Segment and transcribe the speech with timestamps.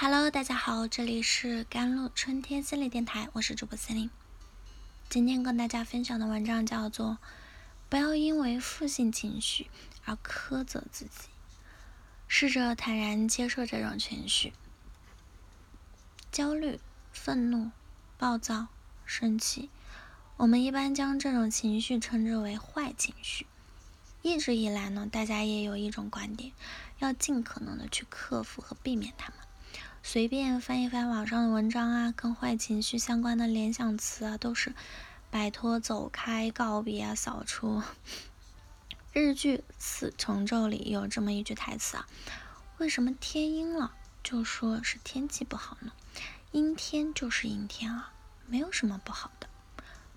[0.00, 4.08] Hello，大家好，这里是甘露春天心理电台，我是主播森林。
[5.08, 7.06] 今天跟大家分享的文章叫做
[7.88, 9.68] 《不要因为负性情绪
[10.04, 11.10] 而苛责自己》，
[12.28, 14.52] 试着坦然接受这种情绪。
[16.30, 16.78] 焦虑、
[17.10, 17.72] 愤怒、
[18.16, 18.68] 暴躁、
[19.04, 19.68] 生气，
[20.36, 23.48] 我们一般将这种情绪称之为坏情绪。
[24.22, 26.52] 一直以来呢，大家也有一种观点，
[27.00, 29.38] 要尽可能的去克服和避免它们。
[30.02, 34.72] 随便翻一翻网上的文章啊，跟坏情绪相关的联想词啊，都是
[35.30, 37.82] 摆脱、走开、告别啊、扫除。
[39.12, 42.06] 日剧《死重奏》里有这么一句台词啊：
[42.78, 45.92] 为什么天阴了就说是天气不好呢？
[46.52, 48.12] 阴天就是阴天啊，
[48.46, 49.46] 没有什么不好的。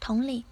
[0.00, 0.44] 同理，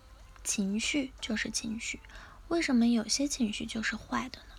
[0.44, 1.98] 情绪就是情绪，
[2.46, 4.54] 为什么有些情绪就是坏的呢？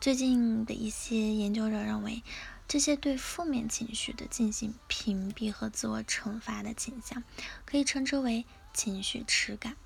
[0.00, 2.22] 最近的一些研究者认为。
[2.68, 7.22] 这些对负面情绪的进行屏蔽和自我惩罚的倾向，
[7.64, 9.76] 可以称之为情绪耻感，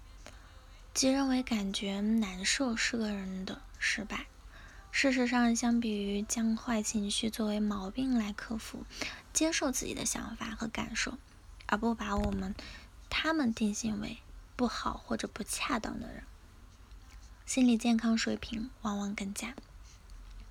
[0.94, 4.26] 即认为感觉难受是个人的失败。
[4.90, 8.86] 事实上，相比于将坏情绪作为毛病来克服，
[9.32, 11.18] 接受自己的想法和感受，
[11.66, 12.54] 而不把我们
[13.10, 14.18] 他们定性为
[14.56, 16.24] 不好或者不恰当的人，
[17.44, 19.54] 心理健康水平往往更佳。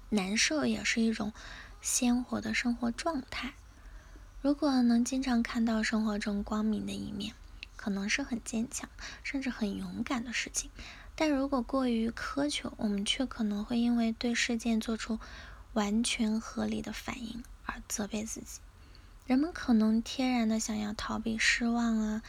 [0.10, 1.34] 难受也是一种。
[1.82, 3.54] 鲜活的生活状态，
[4.42, 7.34] 如果能经常看到生活中光明的一面，
[7.76, 8.90] 可能是很坚强，
[9.24, 10.70] 甚至很勇敢的事情。
[11.16, 15.20] 但如果过于苛求，我们却可能会因为对事件做出
[15.74, 18.60] 完全合理的反应而责备自己。
[19.26, 22.24] 人们可能天然的想要逃避失望啊，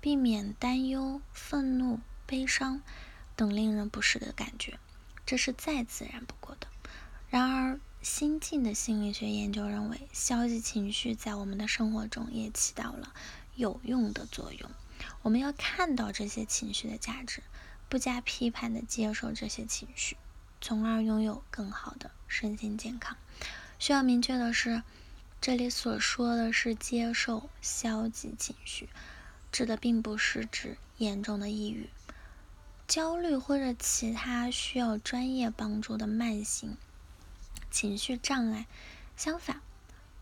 [0.00, 2.82] 避免担忧、愤怒、悲伤
[3.34, 4.78] 等令人不适的感觉，
[5.26, 6.66] 这是再自然不过的。
[7.28, 13.14] 然而，新晋的心理学研究认为，消极情绪在我们的生活中也起到了
[13.56, 14.70] 有用的作用。
[15.22, 17.42] 我们要看到这些情绪的价值，
[17.88, 20.18] 不加批判地接受这些情绪，
[20.60, 23.16] 从而拥有更好的身心健康。
[23.78, 24.82] 需要明确的是，
[25.40, 28.90] 这里所说的是接受消极情绪，
[29.50, 31.88] 指的并不是指严重的抑郁、
[32.86, 36.76] 焦虑或者其他需要专业帮助的慢性。
[37.74, 38.68] 情绪障碍，
[39.16, 39.60] 相反，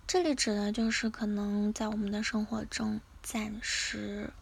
[0.07, 4.33] 这里指的就是可能在我们的生活中暂时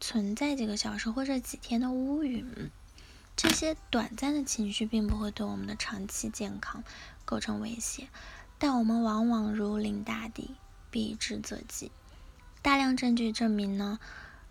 [0.00, 2.70] 存在几个小时或者几天的乌云。
[3.36, 6.82] 这些短暂的情绪并不会对我们的长期健康
[7.26, 8.08] 构成威胁，
[8.58, 10.54] 但我们往往如临大敌，
[10.90, 11.92] 避之则吉。
[12.62, 14.00] 大量证据证明呢，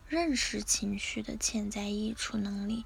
[0.07, 2.85] 认识情绪的潜在益处能力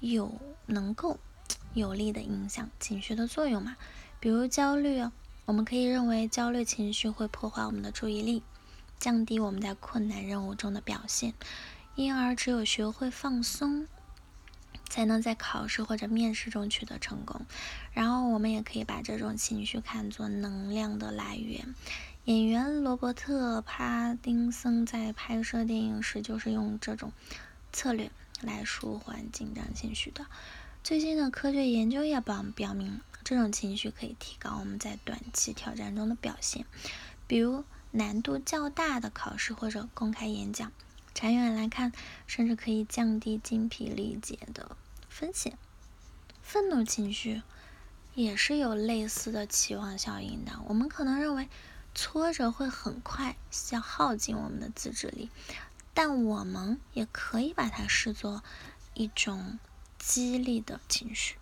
[0.00, 1.20] 有能够
[1.74, 3.76] 有力的影响情绪的作用嘛？
[4.20, 5.08] 比如焦虑，
[5.44, 8.42] 我们可以认为焦虑情绪会破坏我们的注意力，
[8.98, 11.34] 降低我们在困难任务中的表现，
[11.94, 13.86] 因而只有学会放松，
[14.88, 17.42] 才能在考试或者面试中取得成功。
[17.92, 21.74] 然后我们也可以把这种情绪看作能量的来源。
[22.24, 27.12] 演员罗伯特·帕丁森在拍摄电影时就是用这种
[27.72, 28.10] 策略
[28.42, 30.26] 来舒缓紧张情绪的。
[30.82, 33.00] 最近的科学研究也表表明。
[33.28, 36.64] 这种情绪可以提高我们在短期挑战中的表现，
[37.26, 40.72] 比如难度较大的考试或者公开演讲。
[41.14, 41.92] 长远来看，
[42.26, 44.74] 甚至可以降低精疲力竭的
[45.10, 45.58] 风险。
[46.40, 47.42] 愤怒情绪
[48.14, 50.52] 也是有类似的期望效应的。
[50.66, 51.50] 我们可能认为
[51.94, 55.28] 挫折会很快消耗尽我们的自制力，
[55.92, 58.42] 但我们也可以把它视作
[58.94, 59.58] 一种
[59.98, 61.36] 激励的情绪。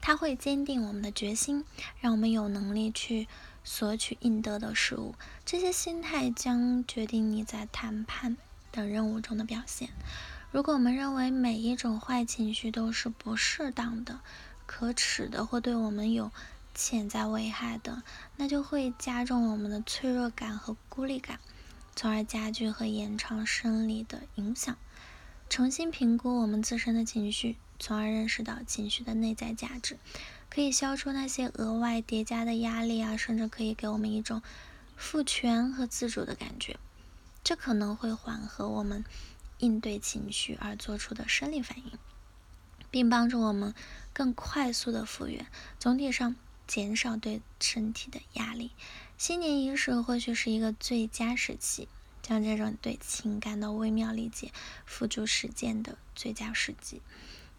[0.00, 1.64] 它会坚定我们的决心，
[2.00, 3.28] 让我们有能力去
[3.62, 5.14] 索取应得的事物。
[5.44, 8.36] 这些心态将决定你在谈判
[8.70, 9.90] 等任务中的表现。
[10.50, 14.20] 如果我们认为每一种坏情绪都是不适当的、
[14.64, 16.30] 可耻的或对我们有
[16.74, 18.02] 潜在危害的，
[18.36, 21.38] 那就会加重我们的脆弱感和孤立感，
[21.94, 24.74] 从而加剧和延长生理的影响。
[25.50, 27.56] 重新评估我们自身的情绪。
[27.78, 29.98] 从而认识到情绪的内在价值，
[30.50, 34.42] 可以消除那些额外叠加的压力啊，甚至可以给我们一种
[34.96, 36.76] 赋权和自主的感觉。
[37.44, 39.04] 这可能会缓和我们
[39.58, 41.98] 应对情绪而做出的生理反应，
[42.90, 43.74] 并帮助我们
[44.12, 45.46] 更快速的复原。
[45.78, 46.36] 总体上，
[46.66, 48.72] 减少对身体的压力。
[49.16, 51.88] 新年伊始或许是一个最佳时期，
[52.22, 54.52] 将这种对情感的微妙理解
[54.84, 57.00] 付诸实践的最佳时机。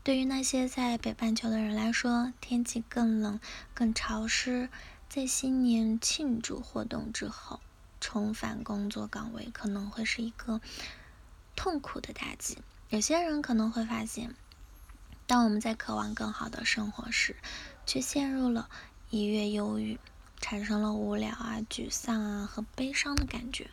[0.01, 3.39] 对于那些在北半球的人来说，天气更冷、
[3.73, 4.69] 更潮湿、
[5.07, 7.59] 在新年庆祝活动之后，
[7.99, 10.61] 重返工作岗位可能会是一个
[11.55, 12.57] 痛苦的打击。
[12.89, 14.33] 有些人可能会发现，
[15.27, 17.35] 当我们在渴望更好的生活时，
[17.85, 18.67] 却陷入了
[19.11, 19.99] 一月忧郁，
[20.39, 23.69] 产生了无聊啊、沮丧啊和悲伤的感觉。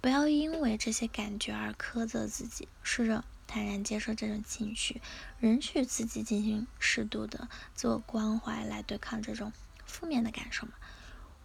[0.00, 5.00] 不要因为这些感觉而苛责自己，试着坦然接受这种情绪，
[5.40, 9.52] 允许自己进行适度的自我关怀来对抗这种。
[9.86, 10.72] 负面的感受嘛，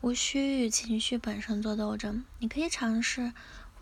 [0.02, 2.26] 无需与情绪本身做斗争。
[2.40, 3.34] 你可以尝试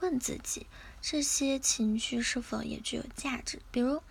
[0.02, 0.68] 问自己，
[1.02, 3.62] 这些情绪是否也具有价值？
[3.72, 4.04] 比如，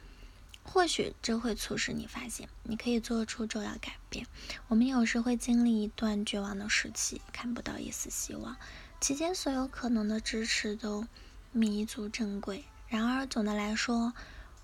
[0.62, 4.26] 或许这会促使你发现，你可以做出重要改变。
[4.68, 8.56] 我们有时会经历一段绝望的时期，看不到一丝希望，
[9.02, 11.06] 期间所有可能的支持都
[11.52, 12.64] 弥足珍贵。
[12.88, 14.14] 然而，总的来说，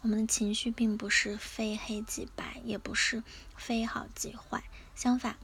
[0.00, 3.23] 我们的情绪并不是非黑即白，也不是
[3.55, 5.37] 非好即坏，相反。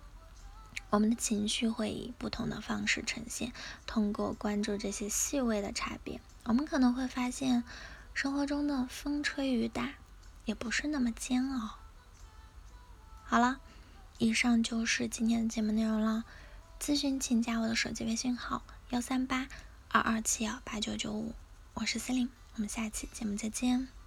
[0.88, 3.52] 我们的情绪会以不同的方式呈现。
[3.86, 7.64] 通过关注这些细微的差别，我们可能会发现，
[8.14, 9.94] 生活中的风吹雨打
[10.46, 11.76] 也不是那么煎熬。
[13.22, 13.60] 好了，
[14.16, 16.24] 以上就是今天的节目内容了。
[16.80, 19.46] 咨询请加我的手机微信号：幺三八
[19.90, 21.34] 二二七幺八九九五。
[21.74, 23.99] 我是司令，我们下期节目再见。